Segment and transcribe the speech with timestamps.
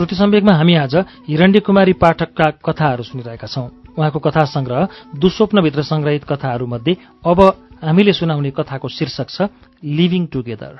[0.00, 0.94] श्रुति सम्वेकमा हामी आज
[1.28, 3.68] हिरण्य कुमारी पाठकका कथाहरू सुनिरहेका छौं।
[3.98, 4.88] उहाँको कथा संग्रह
[5.18, 6.96] दुस्वप्नभित्र संग्रहित कथाहरूमध्ये
[7.26, 7.40] अब
[7.84, 9.48] हामीले सुनाउने कथाको शीर्षक छ
[9.84, 10.78] लिभिङ टुगेदर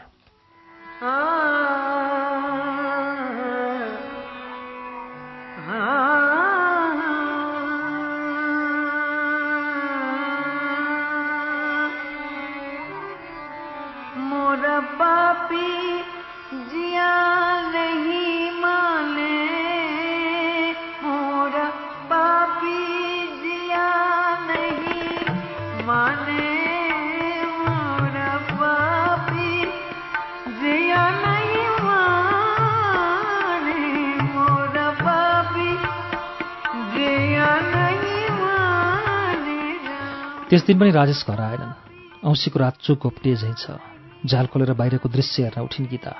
[40.51, 43.79] त्यस दिन पनि राजेश घर आएनन्। औँसीको रात चुक घोप्टिए झैँ छ।
[44.27, 46.11] झाल खोलेर बाहिरको दृश्य हेर्न उठिन् गीता।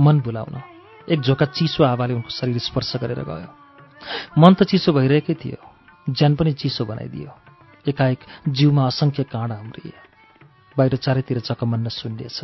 [0.00, 0.60] मन बुलाउन।
[1.08, 3.48] एक झोका चिसो हावाले उनको शरीर स्पर्श गरेर गयो।
[4.36, 5.56] मन त चिसो भइरहेकै थियो।
[6.12, 7.32] ज्यान पनि चिसो बनाइदियो।
[7.88, 8.20] एकाएक
[8.52, 9.96] जिउमा असङ्ख्य काँडा उम्रिए
[10.76, 12.38] बाहिर चारैतिर चकमन्न सुन्नेछ।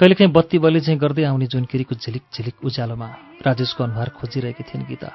[0.00, 3.08] कहिलेकाहीँ बत्ती बलि चाहिँ गर्दै आउने जुनकिरीको झिलिक झिलिक उज्यालोमा
[3.44, 5.12] राजेशको अनुहार खोजिरहेकी थिइन् गीता।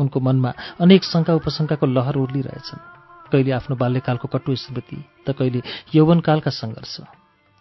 [0.00, 2.80] उनको मनमा अनेक शङ्का उपशङ्काको लहर उर्लिरहेछन्।
[3.32, 5.62] कहिले आफ्नो बाल्यकालको कटु स्मृति त कहिले
[5.94, 7.00] यौवनकालका सङ्घर्ष।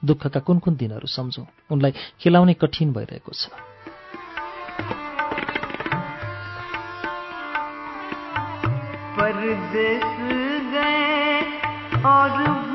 [0.06, 1.46] दुःखका कुन कुन दिनहरू सम्झौँ?
[1.72, 3.48] उनलाई खेलाउने कठिन भइरहेको छ।
[9.18, 10.04] परदेश
[10.74, 11.42] गए
[12.06, 12.71] और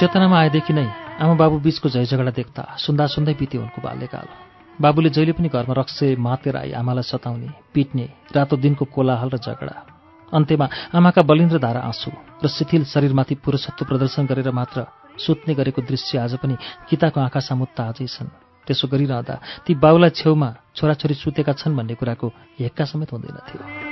[0.00, 0.88] चेतनामा आएदेखि नै
[1.20, 4.28] आमा बाबु बीचको झै झगडा देख्दा सुन्दा सुन्दै बित्यो उनको बाल्यकाल।
[4.80, 9.76] बाबुले जहिले पनि घरमा रक्से मातेर आई आमालाई सताउने पिट्ने रातो दिनको कोलाहल र झगडा।
[10.32, 14.88] अन्त्यमा आमाका बलिन्द्र धारा आँसु र शिथिल शरीरमाथि पुरुषत्व प्रदर्शन गरेर मात्र
[15.20, 16.56] सुत्ने गरेको दृश्य आज पनि
[16.88, 18.32] गीताको आँखा सामुत्त आजै छन्।
[18.64, 19.36] त्यसो गरिरहँदा
[19.68, 23.89] ती बाबुलाई छेउमा छोराछोरी सुतेका छन् भन्ने कुराको हेक्का समेत हुँदैनथ्यो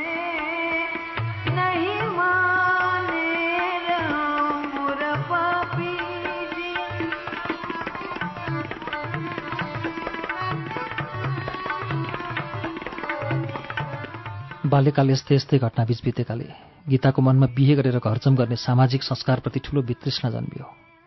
[14.68, 16.46] बाल्यकाल यस्तै यस्तै घटनाबीच बितेकाले।
[16.88, 20.66] गीताको मनमा बिहे गरेर घरजम गर्ने सामाजिक संस्कारप्रति ठूलो वितृष्णा जन्मियो।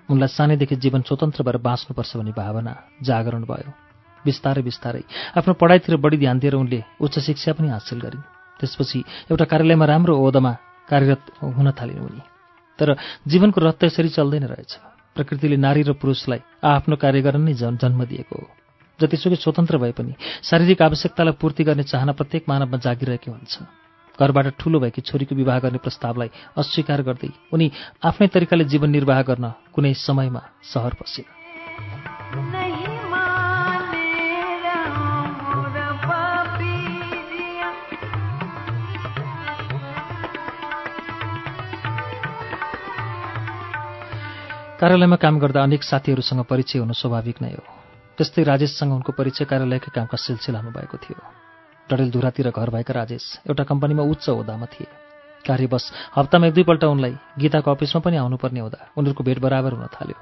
[0.10, 3.72] उनलाई सानैदेखि जीवन स्वतन्त्र भएर बाँच्नुपर्छ भन्ने भावना जागरण भयो।
[4.26, 5.04] बिस्तारै बिस्तारै
[5.38, 8.28] आफ्नो पढाइतिर बढी ध्यान दिएर उनले उच्च शिक्षा पनि हासिल गरिन्।
[8.60, 9.00] त्यसपछि
[9.32, 10.52] एउटा कार्यालयमा राम्रो ओहदामा
[10.90, 12.22] कार्यरत हुन थालिन् उनी।
[12.80, 12.96] तर
[13.28, 14.72] जीवनको रत्त यसरी चल्दैन रहेछ।
[15.16, 18.61] प्रकृतिले नारी र पुरुषलाई आफ्नो कार्य गर्न नै जन्म दिएको हो।
[19.02, 20.14] जतिसुकै स्वतन्त्र भए पनि
[20.44, 23.54] शारीरिक आवश्यकतालाई पूर्ति गर्ने चाहना प्रत्येक मानवमा जागिरहेको हुन्छ।
[24.20, 26.30] घरबाट ठूलो भएकी छोरीको विवाह गर्ने प्रस्तावलाई
[26.62, 27.72] अस्वीकार गर्दै उनी
[28.06, 31.24] आफ्नै तरिकाले जीवन निर्वाह गर्न कुनै समयमा सहर पसे
[44.82, 47.81] कार्यालयमा काम गर्दा अनेक साथीहरूसँग परिचय हुनु स्वाभाविक नै हो।
[48.18, 51.20] त्यस्तै राजेशसँग उनको परिचय कार्यालयकै कामका सिलसिलामा भएको थियो।
[51.90, 54.88] डडेलधुरातिर घर भएका राजेश एउटा कम्पनीमा उच्च हुँदामा थिए।
[55.46, 55.86] कार्यवश
[56.16, 60.18] हप्तामा एक दुईपल्ट उनलाई गीताको अफिसमा पनि आउनुपर्ने हुँदा उनीहरूको भेट बराबर हुन थाल्यो।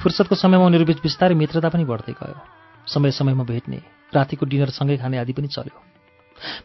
[0.00, 2.38] फुर्सदको समयमा उनीहरूबीच बिस्तारै मित्रता पनि बढ्दै गयो।
[2.86, 3.78] समय समयमा भेट्ने
[4.14, 5.76] रातिको डिनर सँगै खाने आदि पनि चल्यो।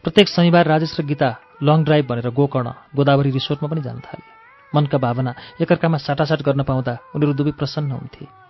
[0.02, 1.28] प्रत्येक शनिबार राजेश र गीता
[1.62, 4.24] लङ ड्राइभ भनेर गोकर्ण गोदावरी रिसोर्टमा पनि जान थाले।
[4.72, 8.45] मनका भावना एकअर्कामा साटासाट गर्न पाउँदा उनीहरू दुवै प्रसन्न हुन्थे।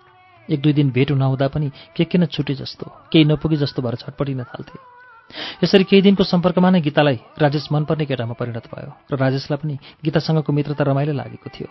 [0.49, 4.43] एक दुई दिन भेट नहुँदा पनि के किन छुटे जस्तो केही नपुगे जस्तो भएर छटपटिन
[4.43, 4.79] थाल्थे।
[5.63, 9.75] यसरी केही दिनको सम्पर्कमा नै गीतालाई राजेश मनपर्ने केटामा परिणत भयो र राजेशलाई पनि
[10.05, 11.67] गीतासँगको मित्रता रमाइलो लागेको थियो।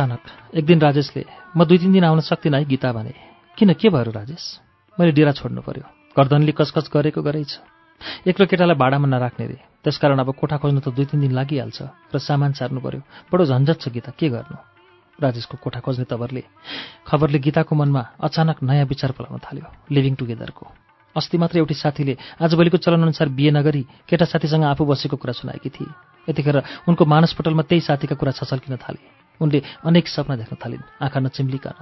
[0.00, 3.12] अचानक एक दिन राजेशले म दुई तिन दिन आउन सक्दिनँ है गीता भने।
[3.52, 4.44] किन के भयो राजेश?
[4.96, 5.84] मैले डेरा छोड्नु पर्यो।
[6.16, 7.52] गर्दनले कचकच गरेको गरेछ।
[8.24, 12.16] एक्लो केटालाई भाडामा नराख्ने रे। त्यसकारण अब कोठा खोज्नु त दुई तिन दिन लागिहाल्छ र
[12.16, 14.56] सामान सार्नु पर्यो। बडो झन्झट छ गीता के गर्नु?
[15.20, 16.42] राजेशको कोठा खोज्ने तवरले
[17.04, 20.64] खबरले गीताको मनमा अचानक नयाँ विचार पलाउन थाल्यो लिभिङ टुगेदरको
[21.12, 25.92] अस्ति मात्र एउटी साथीले आजभोलिको चलनअनुसार बिहे नगरी केटा साथीसँग आफू बसेको कुरा सुनाएकी थिए।
[26.28, 29.00] यतिखेर उनको मानसपटलमा त्यही साथीका कुरा छचल्किन थाले।
[29.40, 31.76] उनले अनेक सपना देख्न थालिन्। आँखा नचिम्लिकन।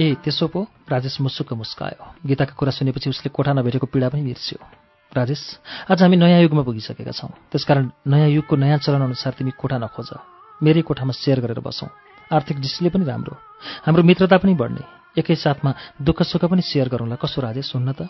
[0.00, 0.66] ए त्यसो पो?
[0.88, 4.58] राजेश मुसुक्क मुस्कायो। गीताका कुरा सुनेपछि उसले कोठा नभेटेको पीडा पनि बिर्स्यो।
[5.16, 5.58] राजेश
[5.90, 10.37] आज हामी नयाँ युगमा पुगिसकेका छौँ। त्यसकारण नयाँ युगको नयाँ चलन अनुसार तिमी कोठा नखोज।
[10.62, 11.88] मेरै कोठामा सेयर गरेर बसौँ।
[12.28, 13.34] आर्थिक दृष्टिले पनि राम्रो
[13.86, 14.82] हाम्रो मित्रता पनि बढ्ने।
[15.18, 15.70] एकैसाथमा
[16.02, 18.08] दुःख सुख पनि सेयर गरौँला। कसो राजेश सुन्न त।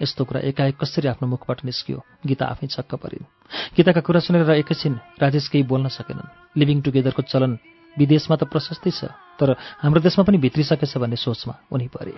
[0.00, 1.98] यस्तो कुरा एकाएक कसरी आफ्नो मुखबाट निस्कियो?
[2.24, 3.28] गीता आफै छक्क परिन्
[3.76, 7.52] गीताका कुरा सुनेर एकैछिन राजेश केही बोल्न सकेनन्। लिभिङ टुगेदरको चलन
[7.96, 12.16] विदेशमा त प्रशस्तै छ तर हाम्रो देशमा पनि भित्रिसकेछ भन्ने सोचमा उनी परे।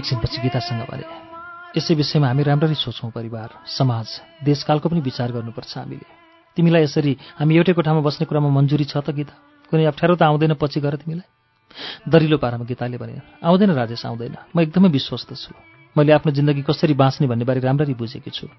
[0.00, 1.04] एकछिनपछि गीतासँग भने
[1.76, 4.06] यसै विषयमा हामी राम्ररी सोचौँ परिवार समाज
[4.42, 6.06] देशकालको पनि विचार गर्नुपर्छ हामीले।
[6.56, 9.34] तिमीलाई यसरी हामी एउटै कोठामा बस्ने कुरामा मन्जुरी छ त गीता?
[9.70, 11.28] कुनै अप्ठ्यारो त आउँदैन पछि गर तिमीलाई।
[12.10, 13.14] दरिलो पारामा गीताले भने
[13.44, 15.54] आउँदैन राजेश आउँदैन। म एकदमै विश्वस्त छु।
[15.94, 18.50] मैले आफ्नो जिन्दगी कसरी बाँच्ने भन्ने बारे राम्ररी बुझेकी छु।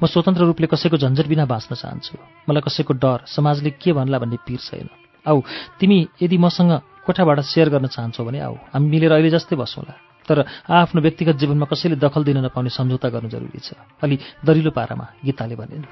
[0.00, 2.16] म स्वतन्त्र रूपले कसैको झन्झट बिना बाँच्न चाहन्छु।
[2.48, 4.88] मलाई कसैको डर समाजले के भन्ला भन्ने पिर छैन।
[5.26, 5.38] आऊ
[5.80, 6.72] तिमी यदि मसँग
[7.04, 10.38] कोठाबाट सेयर गर्न चाहन्छौ भने आऊ। हामी मिलेर अहिले जस्तै बसौँला। तर
[10.68, 15.54] आफ्नो व्यक्तिगत जीवनमा कसैले दखल दिन नपाउने सम्झौता गर्नु जरुरी छ। अलि दरिलो पारामा गीताले
[15.56, 15.84] भनिन्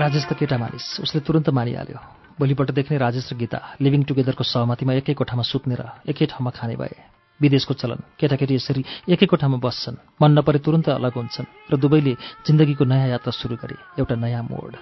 [0.00, 1.98] राजेश त केटा मानिस उसले तुरन्त मानिहाल्यो।
[2.40, 6.76] भोलिपल्टदेखि नै राजेश र गीता लिभिङ टुगेदरको सहमतिमा एकै कोठामा सुत्ने र एकै ठाउँमा खाने
[6.80, 12.14] भए। विदेशको चलन केटाकेटी यसरी एकै कोठामा बस्छन् मन नपरे तुरन्त अलग हुन्छन् र दुवैले
[12.46, 14.74] जिन्दगीको नयाँ यात्रा सुरु गरे एउटा नयाँ मोड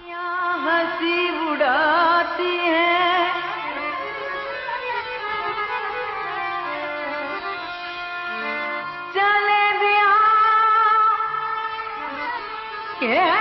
[13.01, 13.38] Yeah!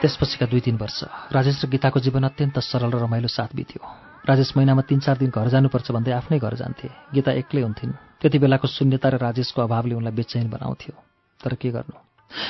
[0.00, 0.98] त्यसपछिका दुई तिन वर्ष
[1.28, 3.80] राजेश र गीताको जीवन अत्यन्त सरल र रमाइलो साथ बित्यो।
[4.24, 8.38] राजेश महिनामा तिन चार दिन घर जानुपर्छ भन्दै आफ्नै घर जान्थे। गीता एक्लै हुन्थिन्। त्यति
[8.40, 10.94] बेलाको शून्यता र राजेशको अभावले उनलाई बेचैन बनाउँथ्यो।
[11.40, 11.96] तर के गर्नु?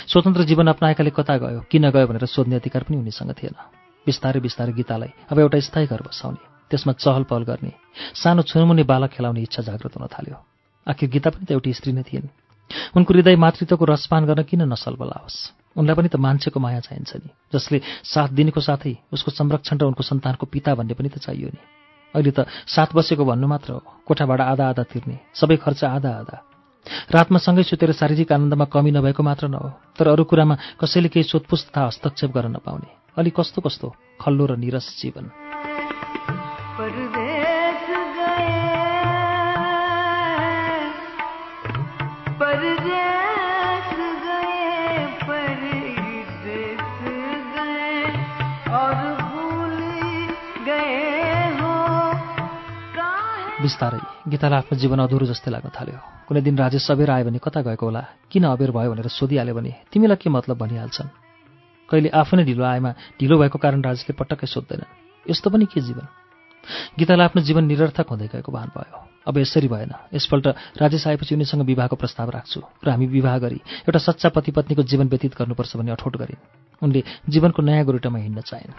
[0.06, 3.56] स्वतन्त्र जीवन अप्नाएकाले कता गयो किन गयो भनेर सोध्ने अधिकार पनि उनीसँग थिएन।
[4.06, 7.72] बिस्तारै बिस्तारै गीतालाई अब एउटा स्थायी घर बसाउने त्यसमा चहल पहल गर्ने
[8.14, 10.38] सानो छुनमुनि बालक खेलाउने इच्छा जागृत हुन थाल्यो।
[10.86, 12.30] आखिर गीता पनि त एउटी स्त्री नै थिइन्।
[12.94, 15.59] उनको हृदय मातृत्वको रसपान गर्न किन नसल बलाओस्?
[15.80, 20.02] उनलाई पनि त मान्छेको माया चाहिन्छ नि। जसले साथ दिनेको साथै उसको संरक्षण र उनको
[20.04, 21.60] सन्तानको पिता भन्ने पनि त चाहियो नि।
[22.14, 26.36] अहिले त साथ बसेको भन्नु मात्र हो कोठाबाट आधा आधा तिर्ने सबै खर्च आधा आधा
[27.10, 31.60] रातमा सँगै सुतेर शारीरिक आनन्दमा कमी नभएको मात्र नहो तर अरू कुरामा कसैले केही सोधपुछ
[31.68, 35.49] तथा हस्तक्षेप गर्न नपाउने। अलि कस्तो कस्तो खल्लो र निरस जीवन।
[53.70, 57.62] बिस्तारै गीतालाई आफ्नो जीवन अधुरो जस्तै लाग्न थाल्यो। कुनै दिन राजेश सबेर आयो भने कता
[57.62, 58.02] गएको होला?
[58.26, 61.08] किन अबेर भयो भनेर सोधिहाल्यो भने तिमीलाई के मतलब भनिहाल्छन्?
[61.86, 66.06] कहिले आफू नै ढिलो आएमा ढिलो भएको कारण राजेशले पटक्कै सोध्दैनन् यस्तो पनि के जीवन?
[66.98, 68.98] गीतालाई आफ्नो जीवन निरर्थक हुँदै गएको भान भयो।
[69.30, 70.46] अब यसरी भएन। यसपल्ट
[70.82, 75.06] राजेश आएपछि उनीसँग विवाहको प्रस्ताव राख्छु र हामी विवाह गरी एउटा सच्चा पति पत्नीको जीवन
[75.08, 76.42] व्यतीत गर्नुपर्छ भन्ने अठोट गरिन्।
[76.82, 77.00] उनले
[77.30, 78.74] जीवनको नयाँ गोरुटामा हिँड्न चाहेन्।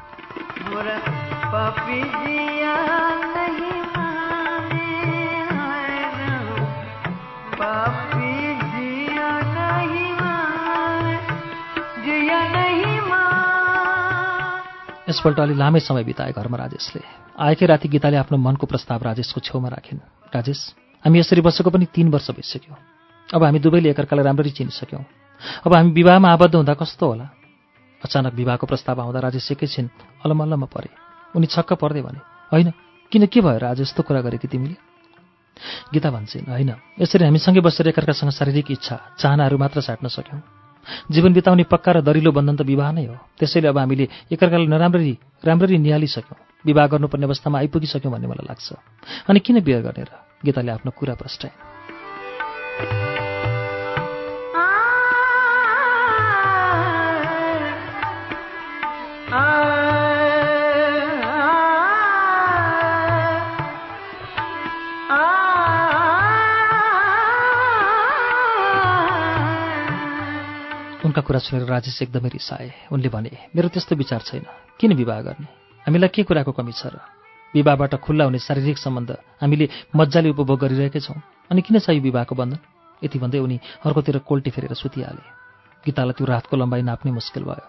[15.09, 17.01] यसपल्ट अलि लामै समय बिताए घरमा राजेशले।
[17.39, 20.00] आएकै राति गीताले आफ्नो मनको प्रस्ताव राजेशको छेउमा राखिन्।
[20.35, 22.75] राजेश हामी यसरी बसेको पनि तिन वर्ष भइसक्यो।
[23.35, 25.05] अब हामी दुवैले एकअर्कालाई राम्ररी चिनिसक्यौँ।
[25.65, 27.29] अब हामी विवाहमा आबद्ध हुँदा कस्तो होला?
[28.03, 29.89] अचानक विवाहको प्रस्ताव आउँदा राजेश एकैछिन
[30.25, 30.89] अलमल्लमा परे।
[31.35, 32.19] उनी छक्क पर्दै भने
[32.51, 32.71] होइन
[33.11, 33.88] किन के भयो राजेश?
[33.88, 34.90] यस्तो कुरा कि तिमीले?
[35.93, 36.71] गीता भन्छन् होइन?
[37.00, 40.41] यसरी हामीसँगै बसेर एकअर्कासँग शारीरिक इच्छा चाहनाहरू मात्र साट्न सक्यौँ।
[41.12, 45.13] जीवन बिताउने पक्का र दरिलो बन्धन त विवाह नै हो। त्यसैले अब हामीले एकअर्कालाई नराम्ररी
[45.45, 48.67] राम्ररी निहालिसक्यौँ। विवाह गर्नुपर्ने अवस्थामा आइपुगिसक्यौँ भन्ने मलाई लाग्छ।
[49.29, 50.12] अनि किन बिहे गर्ने र?
[50.45, 51.51] गीताले आफ्नो कुरा प्रष्टाए
[71.21, 74.45] कुरा सुनेर राजेश एकदमै रिसाए। उनले भने मेरो त्यस्तो विचार छैन।
[74.79, 75.47] किन विवाह गर्ने?
[75.85, 76.99] हामीलाई के कुराको कमी छ र?
[77.53, 79.11] विवाहबाट खुल्ला हुने शारीरिक सम्बन्ध
[79.41, 81.19] हामीले मजाले उपभोग गरिरहेकै छौँ।
[81.51, 82.59] अनि किन चाहियो विवाहको बन्धन?
[83.03, 85.23] यति भन्दै उनी अर्कोतिर कोल्टी फेरेर सुतिहाले।
[85.85, 87.65] गीतालाई त्यो रातको लम्बाइ नाप्नै मुस्किल भयो।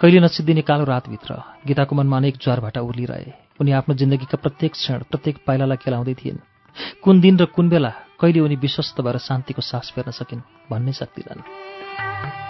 [0.00, 5.36] कहिले नसिद्धिने कालो रातभित्र गीताको मनमा अनेक ज्वारभाटा उर्लिरहे। उनी आफ्नो जिन्दगीका प्रत्येक क्षण प्रत्येक
[5.46, 6.44] पाइलालाई खेलाउँदै थिइन्।
[7.02, 12.45] कुन दिन र कुन बेला कहिले उनी विश्वस्त भएर शान्तिको सास फेर्न सकिन् भन्नै सक्दिनन्।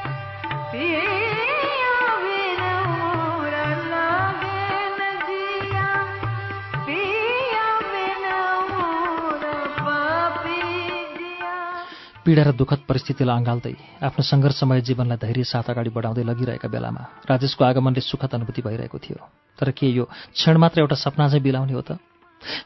[12.26, 17.62] पीडा र दुःखद परिस्थितिलाई अँगाल्दै आफ्नो सङ्घर्षमय जीवनलाई धैर्य साथ अगाडि बढाउँदै लगिरहेका बेलामा राजेशको
[17.71, 19.18] आगमनले सुखद अनुभूति भइरहेको थियो।
[19.59, 20.04] तर के यो
[20.35, 22.02] क्षण मात्र एउटा सपना चाहिँ बिलाउने हो त?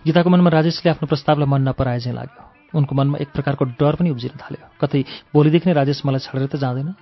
[0.09, 4.11] गीताको मनमा राजेशले आफ्नो प्रस्तावलाई मन नपराए चाहिँ लाग्यो। उनको मनमा एक प्रकारको डर पनि
[4.17, 6.97] उब्जिन थाल्यो। कतै भोलिदेखि नै राजेश मलाई छाडेर त जाँदैन।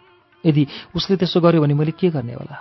[0.44, 0.62] यदि
[0.98, 2.58] उसले त्यसो गर्यो भने मैले के गर्ने होला?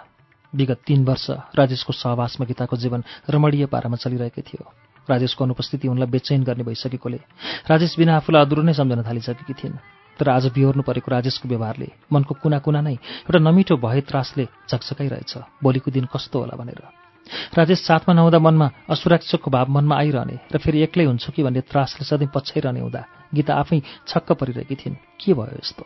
[0.54, 3.01] विगत तीन वर्ष राजेशको सहवासमा गीताको जीवन
[3.34, 4.63] रमणीय पारामा चलिरहेकै थियो।
[5.09, 7.19] राजेशको अनुपस्थिति उनलाई बेचैन गर्ने भइसकेकोले।
[7.69, 9.79] राजेश बिना आफूलाई अधुरो नै सम्झन थालिसकेकी थिइन्।
[10.19, 15.33] तर आज बिहोर्नु परेको राजेशको व्यवहारले मनको कुना कुना नै एउटा नमिठो भए त्रासले झकझकाइरहेछ।
[15.63, 16.81] भोलिको दिन कस्तो होला भनेर।
[17.53, 22.03] राजेश साथमा नहुँदा मनमा असुरक्षाको भाव मनमा आइरहने र फेरि एक्लै हुन्छु कि भन्ने त्रासले
[22.07, 23.01] सधैँ पछ्याइरहने हुँदा
[23.35, 25.85] गीता आफै छक्क परिरहेकी थिइन्। के भयो यस्तो?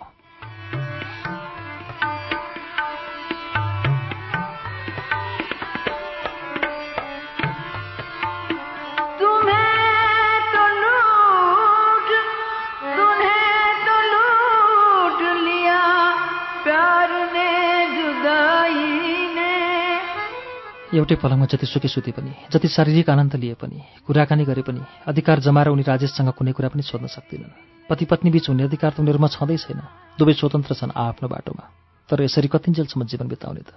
[20.91, 25.71] एउटै पलङमा जतिसुकै सुते पनि जति शारीरिक आनन्द लिए पनि कुराकानी गरे पनि अधिकार जमाएर
[25.71, 29.55] उनी राजेशसँग कुनै कुरा पनि सोध्न सक्दिनन्। पति पत्नी बीच हुने अधिकार त उनीहरूमा छँदै
[29.55, 29.79] छैन।
[30.19, 31.63] दुवै स्वतन्त्र छन् आफ्नो बाटोमा।
[32.09, 33.71] तर यसरी कतिन्जेलसम्म जीवन बिताउने त।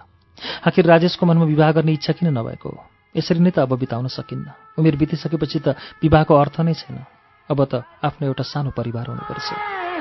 [0.67, 2.71] आखिर राजेशको मनमा विवाह गर्ने इच्छा किन नभएको?
[3.15, 6.99] यसरी नै त अब बिताउन सकिन्न। उमेर बितिसकेपछि त विवाहको अर्थ नै छैन।
[7.47, 9.94] अब त आफ्नो एउटा सानो परिवार हुनुपर्छ।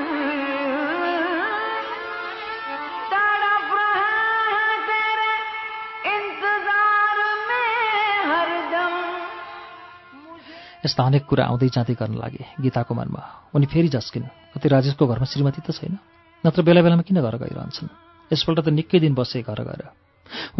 [10.84, 13.22] यस्ता अनेक कुरा आउँदै जाँदै गर्न लागे गीताको मनमा।
[13.56, 15.96] उनी फेरि झस्किन् कति राजेशको घरमा श्रीमती त छैन।
[16.44, 17.88] नत्र बेला बेलामा किन घर गइरहन्छन्?
[18.30, 19.82] यसपल्ट त निकै दिन बसे घर गएर।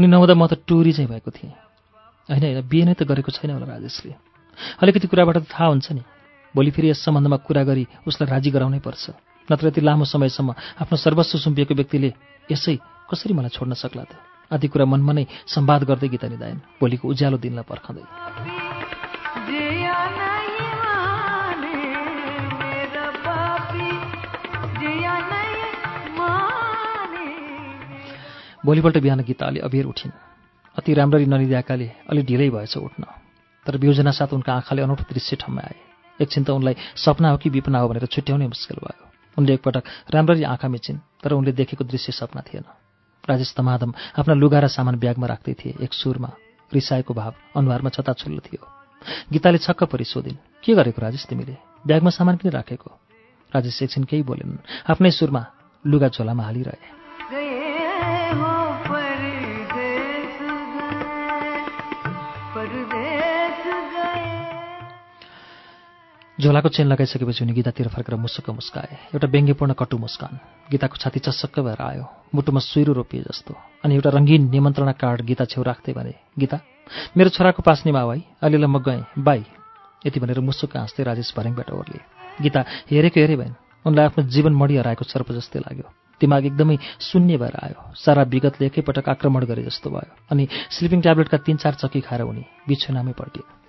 [0.00, 1.52] उनी नहुँदा म त टुरी चाहिँ भएको थिएँ।
[2.28, 4.16] होइन होइन बिहे नै त गरेको छैन होला राजेशले।
[4.80, 6.02] अलिकति कुराबाट त थाहा हुन्छ नि।
[6.54, 9.04] भोलि फेरि यस सम्बन्धमा कुरा गरी उसलाई राजी गराउनै पर्छ।
[9.52, 10.50] नत्र यति लामो समयसम्म
[10.80, 12.10] आफ्नो सर्वस्व सुम्पिएको व्यक्तिले
[12.48, 12.80] यसै
[13.12, 14.16] कसरी मलाई छोड्न सक्ला त?
[14.48, 18.63] आदि कुरा मनमा नै सम्वाद गर्दै गीता निधायन भोलिको उज्यालो दिनलाई पर्खँदै।
[28.66, 30.12] भोलिपल्ट बिहान गीता अलि अबेर उठिन्।
[30.78, 33.04] अति राम्ररी ननिदिएकाले अलि ढिलै भएछ उठ्न।
[33.66, 35.74] तर बिउजना साथ उनका आँखाले अनौठो दृश्य ठाउँमा आए।
[36.20, 40.42] एकछिन त उनलाई सपना हो कि विपना हो भनेर छुट्याउनै मुस्किल भयो। उनले एकपटक राम्ररी
[40.42, 42.64] आँखा मिचिन् तर उनले देखेको दृश्य सपना थिएन।
[43.28, 46.30] राजेश तमादम आफ्ना लुगा र सामान ब्यागमा राख्दै थिए एक सुरमा।
[46.74, 48.73] रिसाएको भाव अनुहारमा छताछुल्लो थियो।
[49.32, 51.56] गीताले छक्क परि सोधिन् के गरेको राजेश तिमीले?
[51.86, 52.90] ब्यागमा सामान किन राखेको।
[53.54, 55.46] राजेश एकछिन केही बोलेनन्। आफ्नै सुरमा
[55.86, 56.94] लुगा झोलामा हालिरहे।
[66.44, 70.32] झोलाको चेन लगाइसकेपछि उनी गीतातिर फर्केर मुसुक्क मुस्काए। एउटा व्यङ्ग्यपूर्ण कटु मुस्कान।
[70.68, 72.04] गीताको छाती चस्सक्क भएर आयो।
[72.36, 76.60] मुटुमा सुइरो रोपिए जस्तो। अनि एउटा रङ्गीन निमन्त्रणा कार्ड गीता छेउ राख्दै भने गीता
[77.16, 79.40] मेरो छोराको पास्नेमा भाइ अलिअलि म गएँ। बाई
[80.04, 82.00] यति भनेर मुसुक्क हाँस्दै राजेश भर्याङबाट ओर्ले
[82.44, 82.60] गीता
[82.92, 83.54] हेरेको हेरे भएन
[83.88, 85.88] उनलाई आफ्नो जीवन मडी हराएको सर्प जस्तै लाग्यो।
[86.20, 90.44] दिमाग एकदमै शून्य भएर आयो। सारा विगतले एकैपटक आक्रमण गरे जस्तो भयो। अनि
[90.76, 93.63] स्लिपिङ ट्याब्लेटका तिन चार चक्की खाएर उनी बिछुनामै पल्टिए।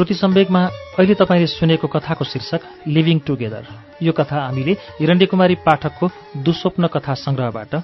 [0.00, 0.60] श्रुति सम्वेकमा
[0.96, 3.64] अहिले तपाईँले सुनेको कथाको शीर्षक लिभिङ टुगेदर
[4.00, 6.08] यो कथा हामीले हिरण्यकुमारी पाठकको
[6.40, 7.74] दुस्वप्न कथा सङ्ग्रहबाट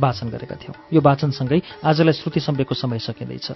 [0.00, 3.52] वाचन गरेका थियौँ। यो वाचनसँगै आजलाई श्रुति सम्वेकको समय सकिँदैछ।